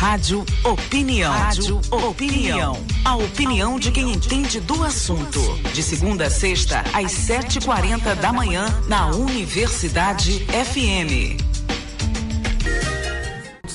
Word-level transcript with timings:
Rádio 0.00 0.46
Opinião. 0.64 1.30
Rádio 1.30 1.78
Opinião. 1.90 2.74
A 3.04 3.16
opinião 3.16 3.78
de 3.78 3.92
quem 3.92 4.10
entende 4.10 4.58
do 4.58 4.82
assunto. 4.82 5.38
De 5.74 5.82
segunda 5.82 6.28
a 6.28 6.30
sexta, 6.30 6.82
às 6.94 7.12
7h40 7.12 8.14
da 8.14 8.32
manhã, 8.32 8.64
na 8.88 9.08
Universidade 9.08 10.46
FM 10.46 11.49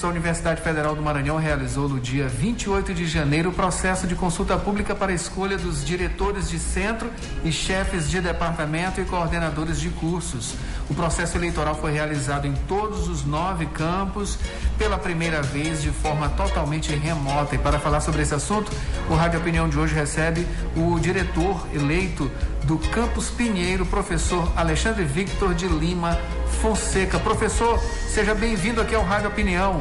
a 0.06 0.10
Universidade 0.10 0.62
Federal 0.62 0.96
do 0.96 1.02
Maranhão 1.02 1.38
realizou 1.38 1.90
no 1.90 2.00
dia 2.00 2.28
28 2.28 2.94
de 2.94 3.08
janeiro 3.08 3.50
o 3.50 3.54
processo 3.54 4.06
de 4.06 4.16
consulta 4.16 4.58
pública 4.58 4.94
para 4.94 5.12
a 5.12 5.16
escolha 5.16 5.58
dos 5.58 5.84
diretores 5.84 6.50
de 6.50 6.60
centro 6.60 7.10
e 7.44 7.52
chefes 7.52 8.10
de 8.10 8.22
departamento 8.22 9.02
e 9.02 9.06
coordenadores 9.06 9.80
de 9.80 9.90
cursos. 9.90 10.56
O 10.90 10.94
processo 10.94 11.38
eleitoral 11.38 11.76
foi 11.76 11.92
realizado 11.92 12.46
em 12.46 12.54
todos 12.68 13.08
os 13.08 13.26
nove 13.26 13.66
campos 13.66 14.38
pela 14.78 14.98
primeira 14.98 15.42
vez 15.42 15.82
de 15.82 15.90
forma 15.90 16.30
totalmente 16.30 16.94
remota. 16.94 17.56
E 17.56 17.58
para 17.58 17.80
falar 17.80 18.02
sobre 18.02 18.22
esse 18.22 18.36
assunto, 18.36 18.72
o 19.10 19.16
Rádio 19.16 19.40
Opinião 19.40 19.68
de 19.68 19.80
hoje 19.80 19.96
recebe 19.96 20.46
o 20.76 21.00
diretor 21.00 21.68
eleito 21.74 22.30
do 22.64 22.78
Campus 22.78 23.30
Pinheiro, 23.30 23.86
professor 23.86 24.52
Alexandre 24.56 25.04
Victor 25.04 25.54
de 25.56 25.68
Lima 25.68 26.18
Fonseca. 26.62 27.20
Professor, 27.20 27.80
seja 28.08 28.34
bem-vindo 28.34 28.82
aqui 28.82 28.96
ao 28.96 29.04
Rádio 29.04 29.30
Opinião. 29.30 29.80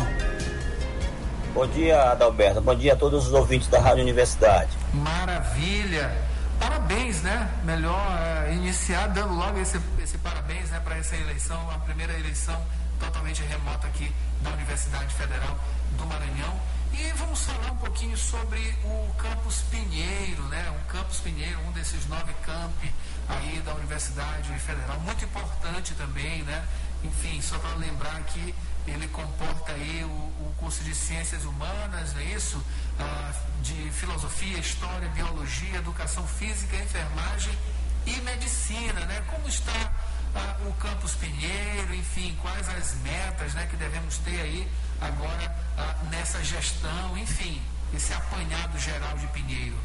Bom 1.53 1.67
dia, 1.67 2.11
Adalberto. 2.11 2.61
Bom 2.61 2.75
dia 2.75 2.95
a 2.95 2.97
todos 2.97 3.27
os 3.27 3.33
ouvintes 3.33 3.69
da 3.69 3.81
Rádio 3.81 4.03
Universidade. 4.03 4.71
Maravilha. 4.93 6.13
Parabéns, 6.59 7.23
né? 7.23 7.49
Melhor 7.65 8.19
é, 8.49 8.53
iniciar 8.53 9.09
dando 9.09 9.35
logo 9.35 9.59
esse, 9.61 9.81
esse 10.03 10.19
parabéns 10.19 10.71
né, 10.71 10.81
para 10.83 10.97
essa 10.99 11.17
eleição, 11.17 11.59
a 11.71 11.79
primeira 11.79 12.13
eleição 12.15 12.61
totalmente 12.99 13.43
remota 13.43 13.87
aqui 13.87 14.11
da 14.41 14.51
Universidade 14.51 15.15
Federal 15.15 15.57
do 15.97 16.07
Maranhão. 16.07 16.74
E 16.97 17.13
vamos 17.17 17.41
falar 17.41 17.73
um 17.73 17.77
pouquinho 17.77 18.17
sobre 18.17 18.61
o 18.85 19.13
Campus 19.15 19.63
Pinheiro, 19.63 20.43
né? 20.45 20.71
O 20.71 20.93
Campus 20.93 21.19
Pinheiro, 21.19 21.59
um 21.67 21.73
desses 21.73 22.07
nove 22.07 22.33
campi 22.45 22.95
aí 23.29 23.61
da 23.65 23.75
Universidade 23.75 24.57
Federal, 24.61 25.01
muito 25.01 25.25
importante 25.25 25.93
também, 25.95 26.45
né? 26.45 26.65
Enfim, 27.03 27.43
só 27.43 27.59
para 27.59 27.75
lembrar 27.75 28.23
que 28.23 28.55
ele 28.87 29.09
comporta 29.09 29.73
aí 29.73 30.05
o, 30.05 30.09
o, 30.09 30.55
curso 30.57 30.85
de 30.85 30.95
Ciências 30.95 31.45
Humanas, 31.45 32.17
é 32.17 32.23
isso? 32.27 32.65
Ah, 33.01 33.33
de 33.61 33.91
Filosofia, 33.91 34.59
História, 34.59 35.09
Biologia, 35.09 35.79
Educação 35.79 36.25
Física, 36.29 36.77
Enfermagem 36.77 37.59
e 38.07 38.21
Medicina, 38.21 39.01
né? 39.07 39.21
Como 39.33 39.49
está 39.49 39.93
ah, 40.37 40.57
o 40.65 40.73
Campus 40.75 41.15
Pinheiro, 41.15 41.93
enfim, 41.93 42.39
quais 42.41 42.69
as 42.69 42.95
metas 43.03 43.53
né, 43.55 43.67
que 43.69 43.77
devemos 43.77 44.19
ter 44.19 44.41
aí 44.41 44.69
agora 45.01 45.55
ah, 45.77 45.95
nessa 46.11 46.43
gestão, 46.43 47.17
enfim, 47.17 47.61
esse 47.95 48.13
apanhado 48.13 48.79
geral 48.79 49.17
de 49.17 49.27
Pinheiro. 49.29 49.77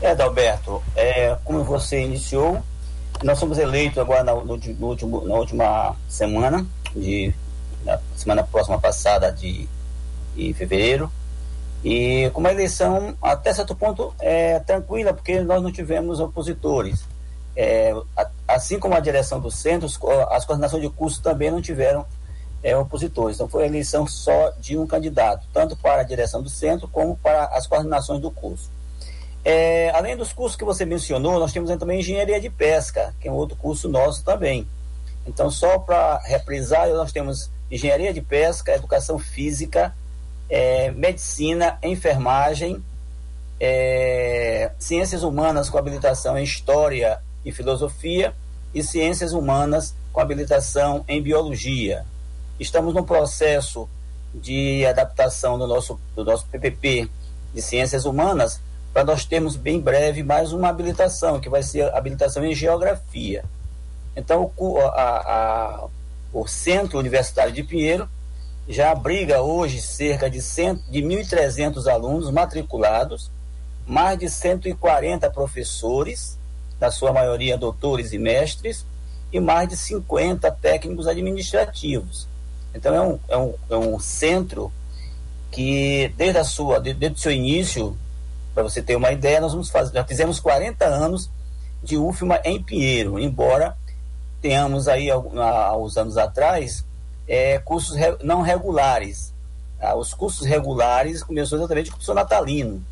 É, 0.00 0.14
Dalberto, 0.14 0.82
é, 0.94 1.36
como 1.44 1.64
você 1.64 2.00
iniciou, 2.00 2.62
nós 3.22 3.38
somos 3.38 3.58
eleitos 3.58 3.98
agora 3.98 4.22
na, 4.22 4.34
no, 4.34 4.56
no 4.56 4.86
último, 4.86 5.26
na 5.26 5.34
última 5.34 5.96
semana, 6.08 6.64
de, 6.94 7.34
na 7.84 7.98
semana 8.16 8.44
próxima 8.44 8.78
passada 8.78 9.32
de, 9.32 9.68
de 10.36 10.54
fevereiro, 10.54 11.10
e 11.84 12.30
com 12.32 12.40
uma 12.40 12.52
eleição 12.52 13.16
até 13.22 13.52
certo 13.52 13.74
ponto 13.74 14.14
é 14.20 14.58
tranquila, 14.60 15.12
porque 15.12 15.40
nós 15.40 15.62
não 15.62 15.72
tivemos 15.72 16.20
opositores. 16.20 17.04
É, 17.56 17.92
assim 18.46 18.78
como 18.78 18.94
a 18.94 19.00
direção 19.00 19.40
dos 19.40 19.56
centros, 19.56 19.98
as 20.30 20.44
coordenações 20.44 20.82
de 20.82 20.90
curso 20.90 21.20
também 21.20 21.50
não 21.50 21.60
tiveram 21.60 22.06
é, 22.62 22.76
opositores. 22.76 23.36
Então 23.36 23.48
foi 23.48 23.64
a 23.64 23.66
eleição 23.66 24.06
só 24.06 24.50
de 24.58 24.76
um 24.76 24.86
candidato, 24.86 25.46
tanto 25.52 25.76
para 25.76 26.02
a 26.02 26.04
direção 26.04 26.42
do 26.42 26.48
centro 26.48 26.88
como 26.88 27.16
para 27.16 27.44
as 27.46 27.66
coordenações 27.66 28.20
do 28.20 28.30
curso. 28.30 28.70
É, 29.44 29.90
além 29.90 30.16
dos 30.16 30.32
cursos 30.32 30.56
que 30.56 30.64
você 30.64 30.84
mencionou, 30.84 31.38
nós 31.38 31.52
temos 31.52 31.70
também 31.78 32.00
engenharia 32.00 32.40
de 32.40 32.50
pesca, 32.50 33.14
que 33.20 33.28
é 33.28 33.30
um 33.30 33.34
outro 33.34 33.56
curso 33.56 33.88
nosso 33.88 34.24
também. 34.24 34.66
Então, 35.26 35.50
só 35.50 35.78
para 35.78 36.18
reprisar, 36.18 36.88
nós 36.90 37.12
temos 37.12 37.50
engenharia 37.70 38.12
de 38.12 38.20
pesca, 38.20 38.74
educação 38.74 39.18
física, 39.18 39.94
é, 40.48 40.90
medicina, 40.90 41.78
enfermagem, 41.82 42.82
é, 43.60 44.70
ciências 44.78 45.22
humanas 45.22 45.68
com 45.68 45.78
habilitação 45.78 46.38
em 46.38 46.44
história 46.44 47.20
e 47.44 47.52
filosofia 47.52 48.34
e 48.74 48.82
ciências 48.82 49.32
humanas 49.32 49.94
com 50.12 50.20
habilitação 50.20 51.04
em 51.06 51.22
biologia. 51.22 52.04
Estamos 52.58 52.92
no 52.92 53.04
processo 53.04 53.88
de 54.34 54.84
adaptação 54.84 55.58
do 55.58 55.66
nosso, 55.66 55.98
do 56.14 56.24
nosso 56.24 56.46
PPP 56.46 57.08
de 57.54 57.62
ciências 57.62 58.04
humanas 58.04 58.60
para 58.92 59.04
nós 59.04 59.24
termos 59.24 59.54
bem 59.54 59.80
breve 59.80 60.22
mais 60.22 60.52
uma 60.52 60.68
habilitação, 60.68 61.40
que 61.40 61.48
vai 61.48 61.62
ser 61.62 61.94
habilitação 61.94 62.44
em 62.44 62.54
geografia. 62.54 63.44
Então, 64.16 64.50
o, 64.56 64.78
a, 64.78 64.90
a, 64.90 65.86
o 66.32 66.48
Centro 66.48 66.98
Universitário 66.98 67.52
de 67.52 67.62
Pinheiro 67.62 68.08
já 68.68 68.90
abriga 68.90 69.40
hoje 69.40 69.80
cerca 69.80 70.28
de, 70.28 70.38
de 70.38 71.02
1.300 71.02 71.86
alunos 71.86 72.30
matriculados, 72.30 73.30
mais 73.86 74.18
de 74.18 74.28
140 74.28 75.30
professores, 75.30 76.36
na 76.80 76.90
sua 76.90 77.12
maioria 77.12 77.56
doutores 77.56 78.12
e 78.12 78.18
mestres, 78.18 78.84
e 79.32 79.38
mais 79.38 79.68
de 79.68 79.76
50 79.76 80.50
técnicos 80.50 81.06
administrativos. 81.06 82.26
Então, 82.78 82.94
é 82.94 83.00
um, 83.00 83.18
é 83.28 83.36
um, 83.36 83.54
é 83.70 83.76
um 83.76 83.98
centro 83.98 84.72
que, 85.50 86.12
desde, 86.16 86.38
a 86.38 86.44
sua, 86.44 86.80
desde 86.80 87.06
o 87.06 87.18
seu 87.18 87.32
início, 87.32 87.96
para 88.54 88.62
você 88.62 88.80
ter 88.80 88.96
uma 88.96 89.10
ideia, 89.10 89.40
nós 89.40 89.52
vamos 89.52 89.68
fazer, 89.68 89.92
já 89.92 90.04
fizemos 90.04 90.38
40 90.38 90.84
anos 90.84 91.28
de 91.82 91.96
UFMA 91.96 92.40
em 92.44 92.62
Pinheiro, 92.62 93.18
embora 93.18 93.76
tenhamos 94.40 94.86
aí 94.86 95.10
há 95.10 95.76
uns 95.76 95.96
anos 95.96 96.16
atrás 96.16 96.84
é, 97.26 97.58
cursos 97.58 97.96
re, 97.96 98.16
não 98.22 98.40
regulares. 98.40 99.34
Ah, 99.80 99.94
os 99.94 100.14
cursos 100.14 100.46
regulares 100.46 101.22
começou 101.22 101.58
exatamente 101.58 101.90
com 101.90 101.94
o 101.94 101.98
professor 101.98 102.14
Natalino, 102.14 102.82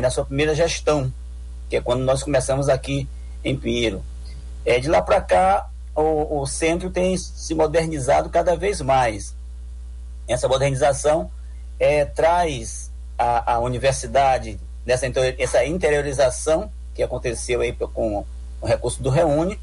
na 0.00 0.10
sua 0.10 0.24
primeira 0.24 0.54
gestão, 0.54 1.12
que 1.68 1.76
é 1.76 1.80
quando 1.80 2.02
nós 2.02 2.22
começamos 2.22 2.68
aqui 2.68 3.08
em 3.44 3.56
Pinheiro. 3.56 4.02
É, 4.64 4.78
de 4.78 4.88
lá 4.88 5.02
para 5.02 5.20
cá, 5.20 5.68
o, 5.94 6.40
o 6.40 6.46
centro 6.46 6.90
tem 6.90 7.16
se 7.16 7.54
modernizado 7.54 8.30
cada 8.30 8.56
vez 8.56 8.80
mais. 8.80 9.34
Essa 10.26 10.48
modernização 10.48 11.30
é, 11.78 12.04
traz 12.04 12.90
a, 13.18 13.54
a 13.54 13.58
universidade 13.58 14.58
nessa 14.86 15.06
essa 15.38 15.64
interiorização 15.64 16.70
que 16.94 17.02
aconteceu 17.02 17.60
aí 17.60 17.72
com 17.72 18.24
o 18.60 18.66
recurso 18.66 19.02
do 19.02 19.10
Reúne 19.10 19.58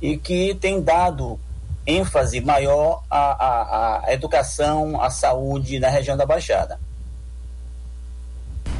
e 0.00 0.16
que 0.16 0.54
tem 0.54 0.82
dado 0.82 1.38
ênfase 1.86 2.40
maior 2.40 3.02
à, 3.10 3.18
à, 3.18 4.06
à 4.06 4.12
educação, 4.12 5.00
à 5.00 5.10
saúde 5.10 5.78
na 5.78 5.88
região 5.88 6.16
da 6.16 6.26
Baixada. 6.26 6.78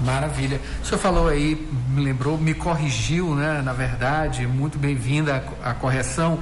Maravilha. 0.05 0.61
O 0.83 0.87
senhor 0.87 0.99
falou 0.99 1.29
aí, 1.29 1.55
me 1.91 2.03
lembrou, 2.03 2.37
me 2.37 2.55
corrigiu, 2.55 3.35
né? 3.35 3.63
Na 3.63 3.73
verdade, 3.73 4.47
muito 4.47 4.77
bem-vinda 4.77 5.45
a, 5.63 5.75
correção 5.75 6.41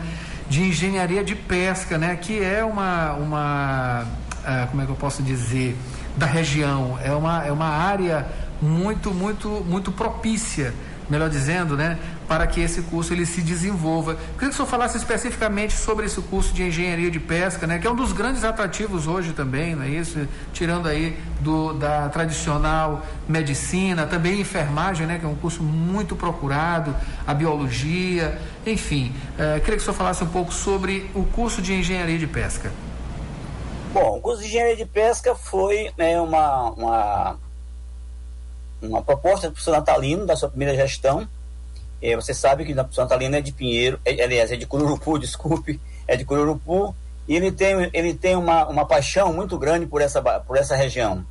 de 0.50 0.64
engenharia 0.64 1.22
de 1.22 1.36
pesca, 1.36 1.96
né? 1.96 2.16
Que 2.16 2.42
é 2.42 2.62
uma, 2.64 3.12
uma 3.12 4.04
uh, 4.40 4.66
como 4.68 4.82
é 4.82 4.84
que 4.84 4.90
eu 4.90 4.96
posso 4.96 5.22
dizer, 5.22 5.76
da 6.16 6.26
região. 6.26 6.98
É 7.02 7.12
uma, 7.12 7.46
é 7.46 7.52
uma 7.52 7.68
área 7.68 8.26
muito, 8.60 9.12
muito, 9.12 9.48
muito 9.48 9.92
propícia, 9.92 10.74
melhor 11.08 11.30
dizendo, 11.30 11.76
né, 11.76 11.98
para 12.30 12.46
que 12.46 12.60
esse 12.60 12.82
curso 12.82 13.12
ele 13.12 13.26
se 13.26 13.40
desenvolva. 13.40 14.14
Queria 14.14 14.38
que 14.38 14.46
o 14.50 14.52
senhor 14.52 14.68
falasse 14.68 14.96
especificamente 14.96 15.72
sobre 15.72 16.06
esse 16.06 16.20
curso 16.20 16.54
de 16.54 16.62
engenharia 16.62 17.10
de 17.10 17.18
pesca, 17.18 17.66
né, 17.66 17.80
que 17.80 17.88
é 17.88 17.90
um 17.90 17.96
dos 17.96 18.12
grandes 18.12 18.44
atrativos 18.44 19.08
hoje 19.08 19.32
também, 19.32 19.74
não 19.74 19.82
é 19.82 19.88
isso? 19.88 20.28
Tirando 20.52 20.86
aí 20.86 21.18
do, 21.40 21.72
da 21.72 22.08
tradicional 22.08 23.04
medicina, 23.28 24.06
também 24.06 24.40
enfermagem, 24.40 25.08
né, 25.08 25.18
que 25.18 25.24
é 25.24 25.28
um 25.28 25.34
curso 25.34 25.60
muito 25.60 26.14
procurado, 26.14 26.94
a 27.26 27.34
biologia, 27.34 28.40
enfim. 28.64 29.12
É, 29.36 29.58
queria 29.58 29.74
que 29.74 29.82
o 29.82 29.84
senhor 29.84 29.96
falasse 29.96 30.22
um 30.22 30.28
pouco 30.28 30.54
sobre 30.54 31.10
o 31.16 31.24
curso 31.24 31.60
de 31.60 31.74
engenharia 31.74 32.16
de 32.16 32.28
pesca. 32.28 32.70
Bom, 33.92 34.18
o 34.18 34.20
curso 34.20 34.40
de 34.40 34.46
engenharia 34.46 34.76
de 34.76 34.86
pesca 34.86 35.34
foi 35.34 35.90
né, 35.98 36.20
uma, 36.20 36.70
uma 36.70 37.36
uma 38.80 39.02
proposta 39.02 39.48
do 39.48 39.52
professor 39.52 39.72
Natalino, 39.72 40.24
da 40.24 40.36
sua 40.36 40.48
primeira 40.48 40.76
gestão. 40.76 41.28
É, 42.02 42.16
você 42.16 42.32
sabe 42.32 42.64
que 42.64 42.74
professor 42.74 43.02
Natalino 43.02 43.36
é 43.36 43.40
de 43.40 43.52
Pinheiro, 43.52 44.00
é, 44.04 44.22
aliás, 44.22 44.50
é 44.50 44.56
de 44.56 44.66
Cururupu, 44.66 45.18
desculpe, 45.20 45.80
é 46.06 46.16
de 46.16 46.24
Cururupu, 46.24 46.94
e 47.28 47.36
ele 47.36 47.52
tem, 47.52 47.90
ele 47.92 48.14
tem 48.14 48.36
uma, 48.36 48.66
uma 48.66 48.86
paixão 48.86 49.32
muito 49.32 49.58
grande 49.58 49.86
por 49.86 50.00
essa, 50.00 50.20
por 50.20 50.56
essa 50.56 50.74
região. 50.74 51.24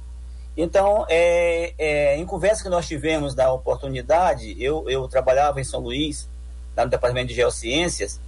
Então, 0.55 1.05
é, 1.09 1.73
é, 1.77 2.17
em 2.17 2.25
conversa 2.25 2.63
que 2.63 2.69
nós 2.69 2.87
tivemos 2.87 3.33
da 3.33 3.51
oportunidade, 3.51 4.55
eu, 4.61 4.89
eu 4.89 5.07
trabalhava 5.07 5.59
em 5.59 5.63
São 5.63 5.79
Luís, 5.79 6.27
lá 6.75 6.83
no 6.83 6.91
Departamento 6.91 7.29
de 7.29 7.33
Geociências, 7.33 8.19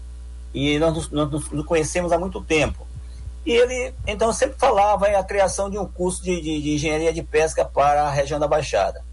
e 0.54 0.80
nós 0.80 0.94
nos, 0.94 1.10
nós 1.10 1.30
nos 1.30 1.66
conhecemos 1.66 2.12
há 2.12 2.18
muito 2.18 2.42
tempo. 2.42 2.88
E 3.46 3.52
ele, 3.52 3.94
então, 4.08 4.32
sempre 4.32 4.58
falava 4.58 5.10
em 5.10 5.16
a 5.16 5.24
criação 5.24 5.70
de 5.70 5.78
um 5.78 5.86
curso 5.86 6.24
de, 6.24 6.40
de, 6.42 6.62
de 6.62 6.76
engenharia 6.76 7.12
de 7.12 7.24
pesca 7.24 7.66
para 7.66 8.04
a 8.04 8.12
região 8.12 8.40
da 8.40 8.48
Baixada. 8.48 9.04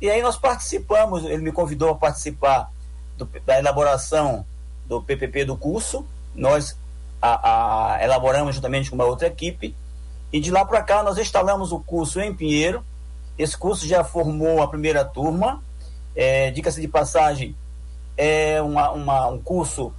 E 0.00 0.10
aí 0.10 0.20
nós 0.22 0.36
participamos, 0.36 1.24
ele 1.24 1.42
me 1.42 1.52
convidou 1.52 1.90
a 1.90 1.94
participar 1.94 2.70
do, 3.16 3.24
da 3.44 3.58
elaboração 3.58 4.44
do 4.86 5.02
PPP 5.02 5.44
do 5.44 5.56
curso, 5.56 6.06
nós 6.34 6.76
a, 7.20 7.94
a, 7.94 8.04
elaboramos 8.04 8.54
juntamente 8.54 8.90
com 8.90 8.96
uma 8.96 9.06
outra 9.06 9.26
equipe, 9.26 9.74
e 10.32 10.40
de 10.40 10.50
lá 10.50 10.64
para 10.64 10.82
cá 10.82 11.02
nós 11.02 11.18
instalamos 11.18 11.72
o 11.72 11.80
curso 11.80 12.20
em 12.20 12.34
Pinheiro, 12.34 12.84
esse 13.38 13.56
curso 13.56 13.86
já 13.86 14.04
formou 14.04 14.62
a 14.62 14.68
primeira 14.68 15.04
turma, 15.04 15.62
é, 16.14 16.50
dica-se 16.50 16.80
de 16.80 16.88
passagem, 16.88 17.56
é 18.16 18.60
uma, 18.62 18.90
uma, 18.90 19.26
um 19.28 19.38
curso 19.38 19.92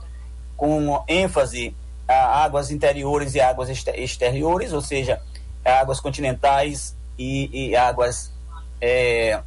com 0.55 1.03
ênfase 1.07 1.75
a 2.07 2.43
águas 2.43 2.71
interiores 2.71 3.35
e 3.35 3.41
águas 3.41 3.69
exteriores, 3.69 4.73
ou 4.73 4.81
seja, 4.81 5.21
águas 5.63 5.99
continentais 5.99 6.95
e, 7.17 7.69
e 7.69 7.75
águas 7.75 8.31
é, 8.79 9.41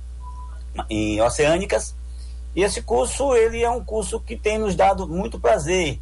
e 0.89 1.21
oceânicas. 1.21 1.95
E 2.55 2.63
esse 2.63 2.83
curso 2.83 3.35
ele 3.35 3.63
é 3.63 3.71
um 3.71 3.85
curso 3.85 4.21
que 4.21 4.37
tem 4.37 4.59
nos 4.59 4.75
dado 4.75 5.07
muito 5.07 5.39
prazer 5.39 6.01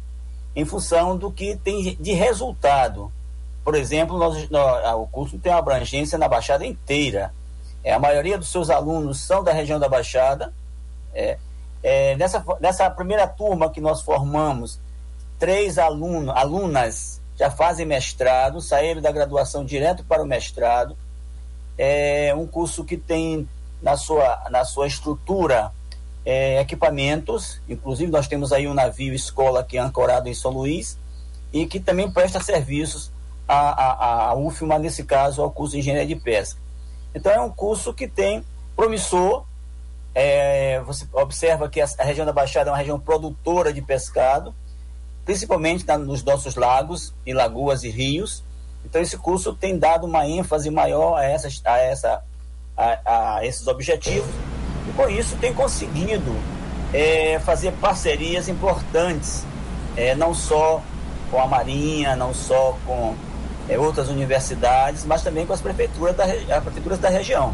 em 0.55 0.65
função 0.65 1.15
do 1.17 1.31
que 1.31 1.55
tem 1.55 1.95
de 1.99 2.13
resultado. 2.13 3.11
Por 3.63 3.75
exemplo, 3.75 4.17
nós, 4.17 4.49
nós, 4.49 4.95
o 4.95 5.07
curso 5.07 5.37
tem 5.37 5.51
uma 5.51 5.59
abrangência 5.59 6.17
na 6.17 6.27
Baixada 6.27 6.65
inteira. 6.65 7.31
É, 7.83 7.93
a 7.93 7.99
maioria 7.99 8.37
dos 8.37 8.51
seus 8.51 8.69
alunos 8.69 9.19
são 9.19 9.43
da 9.43 9.53
região 9.53 9.79
da 9.79 9.87
Baixada. 9.87 10.51
É, 11.13 11.37
é, 11.83 12.15
nessa, 12.17 12.43
nessa 12.59 12.89
primeira 12.89 13.27
turma 13.27 13.69
que 13.69 13.79
nós 13.79 14.01
formamos, 14.01 14.79
três 15.37 15.77
alunos, 15.77 16.35
alunas 16.35 17.21
já 17.37 17.49
fazem 17.49 17.85
mestrado, 17.85 18.59
saíram 18.59 19.01
da 19.01 19.11
graduação 19.11 19.63
direto 19.63 20.03
para 20.03 20.21
o 20.21 20.25
mestrado. 20.25 20.97
É 21.77 22.33
um 22.35 22.45
curso 22.45 22.83
que 22.83 22.97
tem 22.97 23.47
na 23.81 23.95
sua, 23.97 24.43
na 24.49 24.65
sua 24.65 24.87
estrutura 24.87 25.71
é, 26.25 26.59
equipamentos, 26.59 27.61
inclusive 27.67 28.11
nós 28.11 28.27
temos 28.27 28.51
aí 28.51 28.67
um 28.67 28.73
navio 28.73 29.13
escola 29.13 29.63
que 29.63 29.77
é 29.77 29.81
ancorado 29.81 30.27
em 30.27 30.33
São 30.33 30.51
Luís 30.51 30.97
e 31.51 31.65
que 31.65 31.79
também 31.79 32.11
presta 32.11 32.41
serviços 32.41 33.11
à, 33.47 33.57
à, 33.57 34.29
à 34.29 34.35
UFMA, 34.35 34.77
nesse 34.77 35.03
caso 35.03 35.41
ao 35.41 35.49
curso 35.49 35.73
de 35.73 35.79
Engenharia 35.79 36.15
de 36.15 36.21
Pesca. 36.21 36.59
Então 37.15 37.31
é 37.31 37.39
um 37.39 37.49
curso 37.49 37.93
que 37.93 38.07
tem 38.07 38.45
promissor, 38.75 39.43
é, 40.13 40.79
você 40.81 41.07
observa 41.13 41.67
que 41.69 41.81
a, 41.81 41.87
a, 41.97 42.03
região 42.03 42.25
da 42.25 42.33
Baixada 42.33 42.69
é 42.69 42.71
uma 42.71 42.77
região 42.77 42.99
produtora 42.99 43.73
de 43.73 43.81
pescado, 43.81 44.53
principalmente 45.25 45.85
na, 45.85 45.97
nos 45.97 46.23
nossos 46.23 46.55
lagos, 46.55 47.13
em 47.25 47.33
lagoas 47.33 47.83
e 47.83 47.89
rios. 47.89 48.43
Então 48.85 49.01
esse 49.01 49.17
curso 49.17 49.53
tem 49.53 49.77
dado 49.77 50.05
uma 50.05 50.27
ênfase 50.27 50.69
maior 50.69 51.17
a, 51.17 51.23
essas, 51.23 51.61
a 51.65 51.77
essa 51.77 52.23
a, 52.79 53.37
a 53.37 53.45
esses 53.45 53.67
objetivos 53.67 54.29
e 54.87 54.91
com 54.93 55.09
isso 55.09 55.35
tem 55.35 55.53
conseguido 55.53 56.33
é, 56.93 57.39
fazer 57.43 57.73
parcerias 57.73 58.47
importantes, 58.47 59.45
é, 59.97 60.15
não 60.15 60.33
só 60.33 60.81
com 61.29 61.39
a 61.39 61.45
Marinha, 61.45 62.15
não 62.15 62.33
só 62.33 62.77
com 62.85 63.15
é, 63.67 63.77
outras 63.77 64.07
universidades, 64.07 65.05
mas 65.05 65.21
também 65.21 65.45
com 65.45 65.53
as 65.53 65.61
prefeituras 65.61 66.15
da, 66.15 66.23
as 66.23 66.63
prefeituras 66.63 66.97
da 66.97 67.09
região. 67.09 67.53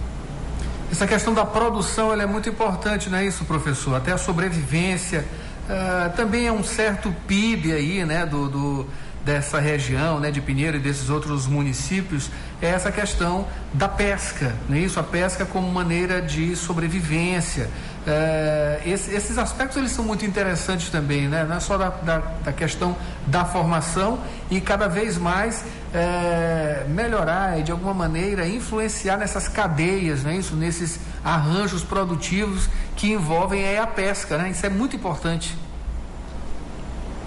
Essa 0.92 1.08
questão 1.08 1.34
da 1.34 1.44
produção 1.44 2.14
é 2.14 2.26
muito 2.26 2.48
importante, 2.48 3.10
não 3.10 3.18
é 3.18 3.26
isso, 3.26 3.44
professor? 3.44 3.96
Até 3.96 4.12
a 4.12 4.18
sobrevivência. 4.18 5.26
Uh, 5.66 6.16
também 6.16 6.46
é 6.46 6.52
um 6.52 6.64
certo 6.64 7.14
PIB 7.28 7.74
aí, 7.74 8.06
né, 8.06 8.24
do, 8.24 8.48
do 8.48 8.88
dessa 9.26 9.60
região, 9.60 10.20
né, 10.20 10.30
de 10.30 10.40
Pinheiro 10.40 10.78
e 10.78 10.80
desses 10.80 11.10
outros 11.10 11.48
municípios, 11.48 12.30
é 12.62 12.68
essa 12.68 12.92
questão 12.92 13.48
da 13.74 13.90
pesca, 13.90 14.54
não 14.70 14.78
é 14.78 14.82
isso? 14.82 15.00
A 15.00 15.04
pesca 15.04 15.46
como 15.46 15.70
maneira 15.72 16.22
de 16.22 16.56
sobrevivência. 16.56 17.70
É, 18.08 18.82
esse, 18.86 19.12
esses 19.12 19.36
aspectos 19.40 19.78
eles 19.78 19.92
são 19.92 20.06
muito 20.06 20.24
interessantes 20.24 20.90
também, 20.90 21.28
né? 21.28 21.44
Não 21.44 21.56
é 21.56 21.60
só 21.60 21.76
da, 21.76 21.90
da, 21.90 22.20
da 22.20 22.54
questão 22.54 22.96
da 23.26 23.44
formação 23.44 24.20
e 24.52 24.62
cada 24.62 24.88
vez 24.88 25.18
mais 25.18 25.66
é, 25.92 26.86
melhorar 26.88 27.60
e 27.60 27.64
de 27.64 27.72
alguma 27.72 27.96
maneira 27.96 28.48
influenciar 28.48 29.18
nessas 29.18 29.48
cadeias, 29.48 30.24
não 30.24 30.30
é 30.30 30.38
isso? 30.38 30.56
Nesses 30.56 31.00
arranjos 31.24 31.84
produtivos 31.84 32.70
que 32.96 33.12
envolvem 33.12 33.64
é, 33.64 33.80
a 33.80 33.88
pesca, 33.88 34.38
né? 34.38 34.52
Isso 34.52 34.64
é 34.64 34.70
muito 34.70 34.96
importante. 34.96 35.58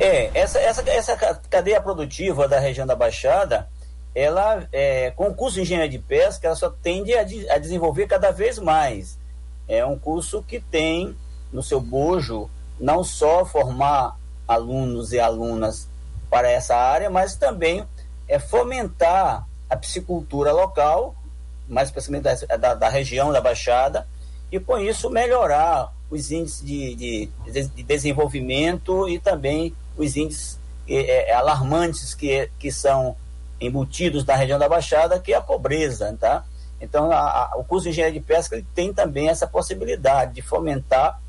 É, 0.01 0.31
essa, 0.33 0.61
essa, 0.61 0.89
essa 0.89 1.17
cadeia 1.51 1.81
produtiva 1.81 2.47
da 2.47 2.61
região 2.61 2.87
da 2.87 2.95
Baixada, 2.95 3.69
ela, 4.15 4.69
é, 4.73 5.11
com 5.11 5.29
o 5.29 5.35
curso 5.35 5.57
de 5.57 5.63
engenharia 5.63 5.91
de 5.91 5.99
pesca, 5.99 6.47
ela 6.47 6.57
só 6.57 6.71
tende 6.71 7.15
a, 7.15 7.25
de, 7.25 7.49
a 7.51 7.59
desenvolver 7.59 8.07
cada 8.07 8.31
vez 8.31 8.59
mais. 8.59 9.19
É 9.67 9.85
um 9.85 9.99
curso 9.99 10.43
que 10.43 10.61
tem 10.61 11.17
no 11.53 11.63
seu 11.63 11.81
bojo 11.81 12.49
não 12.79 13.03
só 13.03 13.45
formar 13.45 14.17
alunos 14.47 15.13
e 15.13 15.19
alunas 15.19 15.89
para 16.31 16.49
essa 16.49 16.77
área, 16.77 17.11
mas 17.11 17.35
também 17.35 17.85
é 18.29 18.39
fomentar 18.39 19.47
a 19.69 19.77
piscicultura 19.77 20.53
local, 20.53 21.15
mais 21.69 21.89
especialmente 21.89 22.23
da, 22.23 22.57
da, 22.57 22.75
da 22.75 22.89
região 22.89 23.33
da 23.33 23.41
Baixada, 23.41 24.07
e 24.51 24.61
com 24.61 24.79
isso 24.79 25.11
melhorar 25.11 25.93
os 26.11 26.31
índices 26.31 26.65
de, 26.65 26.95
de, 26.95 27.31
de 27.75 27.83
desenvolvimento 27.83 29.09
e 29.09 29.19
também 29.19 29.75
os 29.99 30.17
índices 30.17 30.59
é, 30.89 31.31
é, 31.31 31.35
alarmantes 31.35 32.15
que, 32.15 32.51
que 32.59 32.73
são 32.73 33.17
embutidos 33.61 34.25
na 34.25 34.35
região 34.35 34.59
da 34.59 34.69
Baixada, 34.69 35.19
que 35.19 35.33
é 35.33 35.37
a 35.37 35.41
pobreza, 35.41 36.17
tá? 36.19 36.45
Então, 36.81 37.11
a, 37.11 37.19
a, 37.19 37.57
o 37.57 37.65
curso 37.65 37.85
de 37.85 37.91
engenharia 37.91 38.21
de 38.21 38.25
pesca 38.25 38.63
tem 38.75 38.95
também 38.95 39.29
essa 39.29 39.47
possibilidade 39.47 40.35
de 40.35 40.43
fomentar 40.43 41.21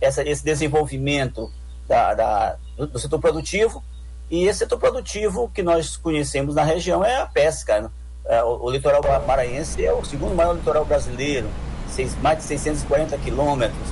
essa, 0.00 0.22
esse 0.28 0.44
desenvolvimento 0.44 1.50
da, 1.86 2.14
da 2.14 2.56
do, 2.76 2.86
do, 2.88 2.98
setor 2.98 3.20
produtivo. 3.20 3.82
E 4.28 4.46
esse 4.46 4.60
setor 4.60 4.78
produtivo 4.78 5.48
que 5.54 5.62
nós 5.62 5.96
conhecemos 5.96 6.56
na 6.56 6.64
região 6.64 7.04
é 7.04 7.16
a 7.20 7.26
pesca. 7.26 7.82
Né? 7.82 7.90
É, 8.26 8.42
o, 8.42 8.64
o, 8.64 8.70
litoral 8.70 9.00
maranhense 9.26 9.84
é 9.84 9.92
o 9.92 10.04
segundo 10.04 10.34
maior 10.34 10.54
litoral 10.54 10.84
brasileiro, 10.84 11.48
seis, 11.88 12.16
mais 12.20 12.38
de 12.38 12.44
640 12.44 13.16
quilômetros. 13.18 13.88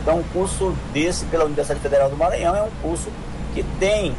Então, 0.00 0.20
um 0.20 0.22
curso 0.22 0.74
desse 0.92 1.26
pela 1.26 1.44
Universidade 1.44 1.80
Federal 1.80 2.08
do 2.08 2.16
Maranhão 2.16 2.54
é 2.54 2.62
um 2.62 2.70
curso 2.80 3.10
que 3.54 3.62
tem 3.78 4.14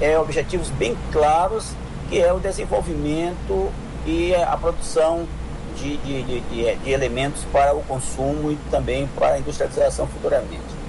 é, 0.00 0.18
objetivos 0.18 0.70
bem 0.70 0.96
claros, 1.12 1.74
que 2.08 2.20
é 2.20 2.32
o 2.32 2.40
desenvolvimento 2.40 3.70
e 4.06 4.34
a 4.34 4.56
produção 4.56 5.26
de, 5.76 5.96
de, 5.98 6.22
de, 6.22 6.76
de, 6.76 6.90
elementos 6.90 7.44
para 7.52 7.74
o 7.74 7.82
consumo 7.82 8.50
e 8.52 8.58
também 8.70 9.06
para 9.16 9.34
a 9.34 9.38
industrialização 9.38 10.06
futuramente. 10.06 10.80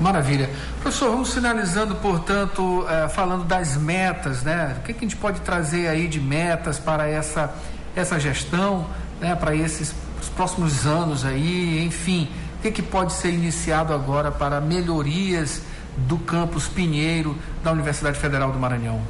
Maravilha. 0.00 0.50
Professor, 0.82 1.10
vamos 1.10 1.32
finalizando, 1.32 1.96
portanto, 1.96 2.86
eh, 2.88 3.08
falando 3.08 3.44
das 3.44 3.76
metas, 3.76 4.42
né? 4.42 4.76
O 4.78 4.82
que, 4.82 4.92
que, 4.92 4.98
a 5.04 5.08
gente 5.08 5.16
pode 5.16 5.40
trazer 5.40 5.88
aí 5.88 6.06
de 6.06 6.20
metas 6.20 6.78
para 6.78 7.08
essa, 7.08 7.54
essa 7.94 8.20
gestão, 8.20 8.86
né? 9.18 9.34
para 9.34 9.54
esses 9.54 9.94
próximos 10.36 10.86
anos 10.86 11.24
aí, 11.24 11.82
enfim, 11.84 12.28
o 12.58 12.62
que, 12.62 12.70
que 12.70 12.82
pode 12.82 13.14
ser 13.14 13.30
iniciado 13.30 13.94
agora 13.94 14.30
para 14.30 14.60
melhorias 14.60 15.62
do 15.96 16.18
campus 16.18 16.68
Pinheiro 16.68 17.36
da 17.62 17.72
Universidade 17.72 18.18
Federal 18.18 18.52
do 18.52 18.58
Maranhão? 18.58 19.00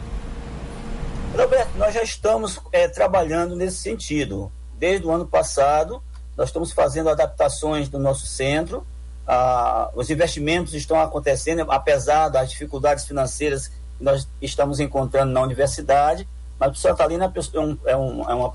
Roberto, 1.37 1.77
nós 1.77 1.93
já 1.93 2.03
estamos 2.03 2.59
é, 2.73 2.89
trabalhando 2.89 3.55
nesse 3.55 3.79
sentido. 3.79 4.51
Desde 4.79 5.07
o 5.07 5.11
ano 5.11 5.27
passado, 5.27 6.03
nós 6.37 6.49
estamos 6.49 6.73
fazendo 6.73 7.11
adaptações 7.11 7.89
do 7.89 7.99
nosso 7.99 8.27
centro. 8.27 8.87
Ah, 9.27 9.91
os 9.95 10.09
investimentos 10.09 10.73
estão 10.75 10.99
acontecendo, 11.01 11.67
apesar 11.71 12.29
das 12.29 12.51
dificuldades 12.51 13.05
financeiras 13.05 13.69
que 13.69 14.05
nós 14.05 14.29
estamos 14.41 14.81
encontrando 14.81 15.33
na 15.33 15.41
universidade. 15.41 16.29
Mas 16.59 16.69
o 16.69 16.73
professor 16.73 16.91
Atalina 16.93 17.33
é, 17.35 17.59
um, 17.59 17.79
é, 17.85 17.97
um, 17.97 18.31
é 18.31 18.35
uma, 18.35 18.55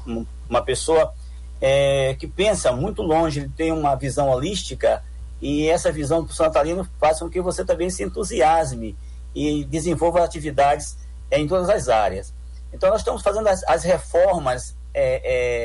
uma 0.49 0.61
pessoa 0.61 1.13
é, 1.59 2.15
que 2.19 2.27
pensa 2.27 2.71
muito 2.71 3.03
longe, 3.03 3.41
ele 3.41 3.51
tem 3.55 3.71
uma 3.71 3.95
visão 3.95 4.29
holística 4.29 5.03
e 5.41 5.67
essa 5.67 5.91
visão 5.91 6.23
do 6.23 6.31
Santalino 6.31 6.87
faz 6.99 7.19
com 7.19 7.29
que 7.29 7.41
você 7.41 7.65
também 7.65 7.89
se 7.89 8.03
entusiasme 8.03 8.95
e 9.33 9.63
desenvolva 9.65 10.23
atividades 10.23 10.97
em 11.31 11.47
todas 11.47 11.69
as 11.69 11.89
áreas. 11.89 12.33
Então, 12.71 12.89
nós 12.89 13.01
estamos 13.01 13.21
fazendo 13.21 13.47
as, 13.47 13.63
as 13.63 13.83
reformas 13.83 14.75
é, 14.93 15.21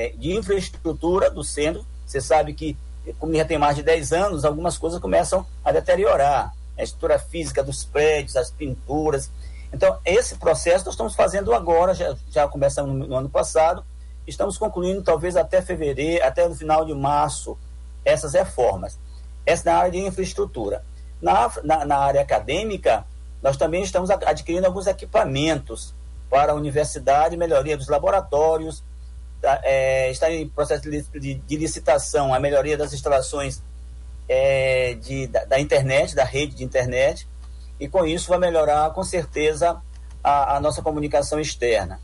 é, 0.08 0.16
de 0.16 0.34
infraestrutura 0.34 1.30
do 1.30 1.44
centro. 1.44 1.84
Você 2.06 2.20
sabe 2.20 2.54
que, 2.54 2.76
como 3.18 3.34
já 3.34 3.44
tem 3.44 3.58
mais 3.58 3.76
de 3.76 3.82
10 3.82 4.12
anos, 4.12 4.44
algumas 4.44 4.78
coisas 4.78 4.98
começam 4.98 5.46
a 5.64 5.70
deteriorar. 5.72 6.54
A 6.78 6.82
estrutura 6.82 7.18
física 7.18 7.62
dos 7.62 7.84
prédios, 7.84 8.36
as 8.36 8.50
pinturas. 8.50 9.30
Então, 9.72 9.98
esse 10.04 10.36
processo 10.36 10.84
nós 10.84 10.94
estamos 10.94 11.14
fazendo 11.14 11.54
agora, 11.54 11.94
já, 11.94 12.16
já 12.30 12.48
começamos 12.48 12.94
no, 12.94 13.06
no 13.06 13.16
ano 13.16 13.28
passado, 13.28 13.84
estamos 14.26 14.58
concluindo 14.58 15.02
talvez 15.02 15.36
até 15.36 15.62
fevereiro, 15.62 16.24
até 16.24 16.46
no 16.46 16.54
final 16.54 16.84
de 16.84 16.94
março, 16.94 17.56
essas 18.04 18.34
reformas. 18.34 18.98
Essa 19.46 19.70
na 19.70 19.78
área 19.78 19.92
de 19.92 19.98
infraestrutura. 19.98 20.84
Na, 21.22 21.50
na, 21.64 21.84
na 21.84 21.96
área 21.96 22.20
acadêmica, 22.20 23.06
nós 23.42 23.56
também 23.56 23.82
estamos 23.82 24.10
adquirindo 24.10 24.66
alguns 24.66 24.86
equipamentos 24.86 25.94
para 26.28 26.52
a 26.52 26.54
universidade, 26.54 27.36
melhoria 27.36 27.76
dos 27.76 27.88
laboratórios, 27.88 28.82
tá, 29.40 29.60
é, 29.62 30.10
está 30.10 30.30
em 30.30 30.48
processo 30.48 30.82
de, 30.82 31.02
de, 31.02 31.34
de, 31.34 31.56
licitação 31.56 32.34
a 32.34 32.40
melhoria 32.40 32.76
das 32.76 32.92
instalações 32.92 33.62
é, 34.28 34.94
de, 34.94 35.28
da, 35.28 35.44
da, 35.44 35.60
internet, 35.60 36.14
da 36.14 36.24
rede 36.24 36.56
de 36.56 36.64
internet, 36.64 37.28
e 37.78 37.88
com 37.88 38.04
isso 38.04 38.28
vai 38.28 38.38
melhorar 38.38 38.90
com 38.90 39.04
certeza 39.04 39.80
a, 40.22 40.56
a 40.56 40.60
nossa 40.60 40.82
comunicação 40.82 41.38
externa. 41.38 42.00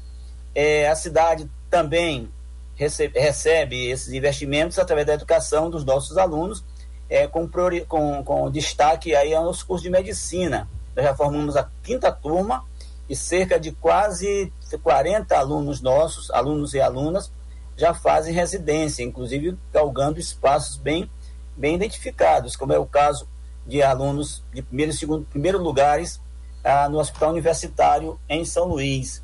É, 0.54 0.88
a 0.88 0.94
cidade 0.94 1.50
também 1.68 2.30
recebe, 2.76 3.18
recebe, 3.18 3.90
esses 3.90 4.12
investimentos 4.12 4.78
através 4.78 5.06
da 5.06 5.14
educação 5.14 5.70
dos 5.70 5.84
nossos 5.84 6.16
alunos, 6.16 6.64
é, 7.12 7.28
com, 7.28 7.46
priori, 7.46 7.84
com, 7.84 8.24
com 8.24 8.50
destaque 8.50 9.14
aí 9.14 9.34
aos 9.34 9.62
cursos 9.62 9.82
de 9.82 9.90
medicina. 9.90 10.66
Nós 10.96 11.04
já 11.04 11.14
formamos 11.14 11.56
a 11.56 11.68
quinta 11.82 12.10
turma 12.10 12.64
e 13.06 13.14
cerca 13.14 13.60
de 13.60 13.72
quase 13.72 14.50
40 14.82 15.36
alunos 15.36 15.82
nossos, 15.82 16.30
alunos 16.30 16.72
e 16.72 16.80
alunas, 16.80 17.30
já 17.76 17.92
fazem 17.92 18.32
residência, 18.32 19.02
inclusive 19.02 19.58
galgando 19.70 20.18
espaços 20.18 20.78
bem, 20.78 21.10
bem 21.54 21.74
identificados, 21.74 22.56
como 22.56 22.72
é 22.72 22.78
o 22.78 22.86
caso 22.86 23.28
de 23.66 23.82
alunos 23.82 24.42
de 24.52 24.62
primeiro 24.62 24.92
e 24.92 24.94
segundo 24.94 25.26
primeiro 25.26 25.58
lugares 25.62 26.18
ah, 26.64 26.88
no 26.88 26.98
Hospital 26.98 27.30
Universitário 27.30 28.18
em 28.26 28.42
São 28.44 28.64
Luís. 28.64 29.22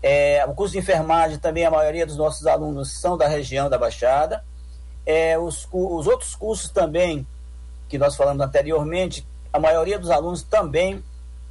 É, 0.00 0.44
o 0.46 0.54
curso 0.54 0.74
de 0.74 0.78
enfermagem 0.78 1.38
também, 1.38 1.64
a 1.64 1.70
maioria 1.70 2.06
dos 2.06 2.16
nossos 2.16 2.46
alunos 2.46 3.00
são 3.00 3.16
da 3.16 3.26
região 3.26 3.68
da 3.68 3.76
Baixada. 3.76 4.44
É, 5.06 5.38
os, 5.38 5.66
os 5.72 6.06
outros 6.06 6.34
cursos 6.34 6.68
também, 6.70 7.26
que 7.88 7.96
nós 7.96 8.16
falamos 8.16 8.44
anteriormente, 8.44 9.26
a 9.52 9.58
maioria 9.58 9.98
dos 9.98 10.10
alunos 10.10 10.42
também 10.42 11.02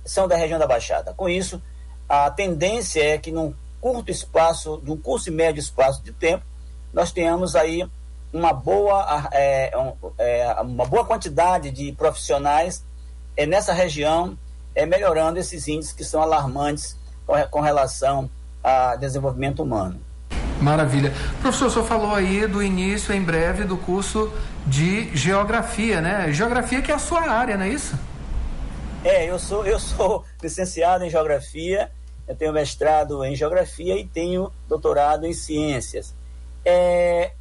são 0.03 0.27
da 0.27 0.35
região 0.35 0.59
da 0.59 0.67
Baixada. 0.67 1.13
Com 1.13 1.27
isso, 1.27 1.61
a 2.07 2.29
tendência 2.29 3.01
é 3.01 3.17
que 3.17 3.31
num 3.31 3.53
curto 3.81 4.11
espaço, 4.11 4.81
de 4.83 4.91
um 4.91 4.97
curso 4.97 5.29
e 5.29 5.31
médio 5.31 5.59
espaço 5.59 6.03
de 6.03 6.11
tempo, 6.11 6.43
nós 6.93 7.11
tenhamos 7.11 7.55
aí 7.55 7.87
uma 8.31 8.51
boa, 8.51 9.29
é, 9.31 9.71
é, 10.17 10.61
uma 10.61 10.85
boa 10.85 11.05
quantidade 11.05 11.71
de 11.71 11.91
profissionais 11.93 12.83
é, 13.37 13.45
nessa 13.45 13.73
região, 13.73 14.37
é, 14.73 14.85
melhorando 14.85 15.39
esses 15.39 15.67
índices 15.67 15.93
que 15.93 16.03
são 16.03 16.21
alarmantes 16.21 16.97
com, 17.25 17.33
com 17.49 17.61
relação 17.61 18.29
a 18.63 18.95
desenvolvimento 18.95 19.63
humano. 19.63 19.99
Maravilha. 20.61 21.13
Professor, 21.41 21.67
o 21.67 21.69
senhor 21.69 21.85
falou 21.85 22.15
aí 22.15 22.47
do 22.47 22.63
início 22.63 23.13
em 23.13 23.21
breve 23.21 23.63
do 23.63 23.77
curso 23.77 24.31
de 24.65 25.15
geografia, 25.15 26.01
né? 26.01 26.31
Geografia 26.31 26.81
que 26.81 26.91
é 26.91 26.95
a 26.95 26.99
sua 26.99 27.29
área, 27.29 27.57
não 27.57 27.65
é 27.65 27.69
isso? 27.69 27.97
É, 29.03 29.25
eu 29.29 29.37
sou, 29.37 29.65
eu 29.65 29.79
sou 29.79 30.23
licenciado 30.41 31.03
em 31.03 31.09
geografia, 31.09 31.91
eu 32.27 32.35
tenho 32.35 32.51
mestrado 32.51 33.23
em 33.23 33.35
geografia 33.35 33.99
e 33.99 34.05
tenho 34.05 34.51
doutorado 34.67 35.25
em 35.25 35.33
ciências. 35.33 36.15
É, 36.63 37.33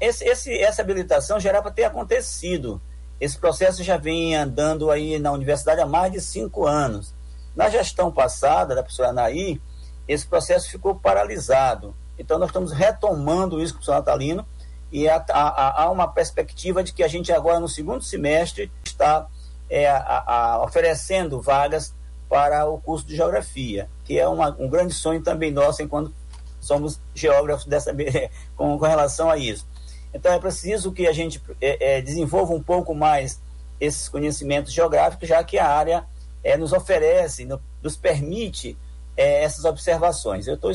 esse, 0.00 0.24
esse, 0.24 0.58
essa 0.58 0.80
habilitação 0.80 1.38
já 1.38 1.50
era 1.50 1.60
para 1.60 1.70
ter 1.70 1.84
acontecido. 1.84 2.80
Esse 3.20 3.38
processo 3.38 3.84
já 3.84 3.96
vem 3.96 4.34
andando 4.34 4.90
aí 4.90 5.18
na 5.18 5.30
universidade 5.32 5.80
há 5.80 5.86
mais 5.86 6.12
de 6.12 6.20
cinco 6.20 6.66
anos. 6.66 7.14
Na 7.54 7.68
gestão 7.68 8.10
passada 8.10 8.74
da 8.74 8.82
professora 8.82 9.10
Anaí, 9.10 9.60
esse 10.08 10.26
processo 10.26 10.70
ficou 10.70 10.94
paralisado. 10.94 11.94
Então, 12.18 12.38
nós 12.38 12.48
estamos 12.48 12.72
retomando 12.72 13.60
isso 13.60 13.74
com 13.74 13.90
o 13.90 13.94
Natalino 13.94 14.46
e 14.92 15.08
há, 15.08 15.88
uma 15.90 16.06
perspectiva 16.06 16.84
de 16.84 16.92
que 16.92 17.02
a 17.02 17.08
gente 17.08 17.32
agora, 17.32 17.58
no 17.58 17.68
segundo 17.68 18.02
semestre, 18.02 18.70
está 18.84 19.26
é, 19.70 19.88
a, 19.88 20.24
a, 20.26 20.64
oferecendo 20.64 21.40
vagas 21.40 21.94
para 22.28 22.66
o 22.66 22.78
curso 22.78 23.06
de 23.06 23.16
Geografia, 23.16 23.88
que 24.04 24.18
é 24.18 24.28
uma, 24.28 24.54
um 24.58 24.68
grande 24.68 24.92
sonho 24.92 25.22
também 25.22 25.50
nosso 25.50 25.82
enquanto 25.82 26.12
somos 26.60 27.00
geógrafos 27.14 27.64
dessa, 27.64 27.94
com, 28.56 28.78
com 28.78 28.86
relação 28.86 29.30
a 29.30 29.36
isso. 29.36 29.66
Então, 30.14 30.32
é 30.32 30.38
preciso 30.38 30.92
que 30.92 31.06
a 31.06 31.12
gente 31.12 31.42
é, 31.60 31.96
é, 31.96 32.02
desenvolva 32.02 32.52
um 32.52 32.62
pouco 32.62 32.94
mais 32.94 33.40
esses 33.80 34.08
conhecimentos 34.08 34.72
geográficos, 34.72 35.28
já 35.28 35.42
que 35.42 35.58
a 35.58 35.66
área 35.66 36.04
é, 36.44 36.56
nos 36.56 36.72
oferece, 36.72 37.46
no, 37.46 37.60
nos 37.82 37.96
permite 37.96 38.76
é, 39.16 39.44
essas 39.44 39.64
observações. 39.64 40.46
Eu 40.46 40.54
estou 40.54 40.70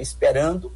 esperando 0.00 0.72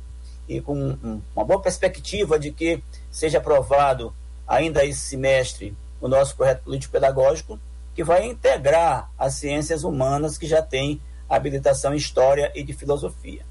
e 0.48 0.60
com 0.60 0.76
um, 0.76 1.22
uma 1.34 1.44
boa 1.44 1.60
perspectiva 1.60 2.38
de 2.38 2.50
que 2.50 2.82
seja 3.10 3.38
aprovado 3.38 4.12
ainda 4.46 4.84
esse 4.84 5.00
semestre 5.00 5.76
o 6.00 6.08
nosso 6.08 6.36
projeto 6.36 6.64
político-pedagógico, 6.64 7.58
que 7.94 8.02
vai 8.02 8.26
integrar 8.26 9.08
as 9.16 9.34
ciências 9.34 9.84
humanas 9.84 10.36
que 10.36 10.46
já 10.46 10.60
tem 10.60 11.00
habilitação 11.28 11.94
em 11.94 11.96
História 11.96 12.50
e 12.54 12.64
de 12.64 12.72
Filosofia. 12.72 13.46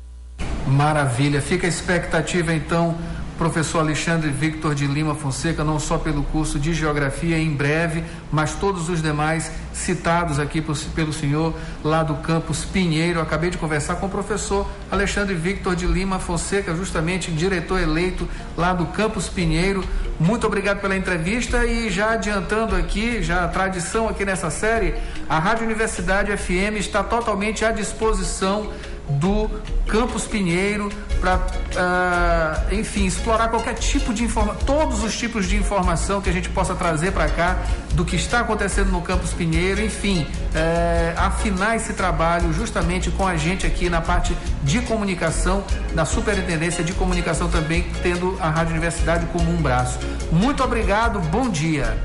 Maravilha. 0.68 1.42
Fica 1.42 1.66
a 1.66 1.70
expectativa, 1.70 2.54
então, 2.54 2.96
professor 3.42 3.80
Alexandre 3.80 4.30
Victor 4.30 4.76
de 4.76 4.86
Lima 4.86 5.16
Fonseca, 5.16 5.64
não 5.64 5.80
só 5.80 5.98
pelo 5.98 6.22
curso 6.22 6.60
de 6.60 6.76
Geografia 6.76 7.40
em 7.40 7.52
breve, 7.52 8.04
mas 8.32 8.54
todos 8.54 8.88
os 8.88 9.02
demais 9.02 9.52
citados 9.74 10.38
aqui 10.38 10.62
por, 10.62 10.78
pelo 10.94 11.12
senhor 11.12 11.52
lá 11.84 12.04
do 12.04 12.14
campus 12.18 12.64
Pinheiro. 12.64 13.20
Acabei 13.20 13.50
de 13.50 13.58
conversar 13.58 13.96
com 13.96 14.06
o 14.06 14.10
professor 14.10 14.70
Alexandre 14.92 15.34
Victor 15.34 15.76
de 15.76 15.88
Lima 15.88 16.20
Fonseca, 16.20 16.76
justamente 16.76 17.32
diretor 17.32 17.82
eleito 17.82 18.30
lá 18.56 18.74
do 18.74 18.86
campus 18.86 19.28
Pinheiro. 19.28 19.84
Muito 20.20 20.46
obrigado 20.46 20.80
pela 20.80 20.96
entrevista 20.96 21.66
e 21.66 21.90
já 21.90 22.12
adiantando 22.12 22.76
aqui, 22.76 23.24
já 23.24 23.44
a 23.44 23.48
tradição 23.48 24.08
aqui 24.08 24.24
nessa 24.24 24.52
série, 24.52 24.94
a 25.28 25.40
Rádio 25.40 25.66
Universidade 25.66 26.32
FM 26.38 26.78
está 26.78 27.04
totalmente 27.04 27.66
à 27.66 27.72
disposição 27.72 28.72
do 29.20 29.50
Campus 29.88 30.26
Pinheiro 30.26 30.90
para, 31.20 31.36
uh, 31.36 31.42
ah, 31.78 32.64
enfim, 32.72 33.06
explorar 33.06 33.50
qualquer 33.50 33.76
tipo 33.76 34.14
de 34.14 34.24
informação, 34.24 34.60
todos 34.66 35.04
os 35.04 35.16
tipos 35.16 35.48
de 35.48 35.56
informação 35.56 36.20
que 36.20 36.30
a 36.30 36.34
gente 36.34 36.50
possa 36.50 36.74
trazer 36.74 37.12
para 37.12 37.28
cá 37.30 37.60
do 37.94 38.04
que 38.04 38.16
está 38.16 38.40
acontecendo 38.40 38.92
no 38.92 39.02
Campus 39.02 39.32
Pinheiro, 39.32 39.82
enfim, 39.82 40.24
uh, 40.24 41.20
afinar 41.20 41.76
esse 41.76 41.94
trabalho 41.94 42.52
justamente 42.54 43.12
com 43.12 43.28
a 43.28 43.36
gente 43.36 43.68
aqui 43.68 43.90
na 43.90 44.02
parte 44.02 44.36
de 44.64 44.82
comunicação, 44.82 45.64
na 45.94 46.06
Superintendência 46.06 46.84
de 46.84 46.94
Comunicação 46.94 47.50
também, 47.50 47.86
tendo 48.02 48.38
a 48.40 48.50
Rádio 48.50 48.72
Universidade 48.72 49.26
como 49.28 49.52
um 49.52 49.62
braço. 49.62 50.00
Muito 50.32 50.64
obrigado, 50.64 51.20
bom 51.20 51.50
dia. 51.50 51.98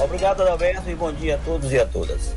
Obrigado, 0.00 0.42
Alberto, 0.42 0.90
e 0.90 0.94
bom 0.94 1.12
dia 1.12 1.36
a 1.36 1.38
todos 1.38 1.72
e 1.72 1.78
a 1.78 1.86
todas. 1.86 2.34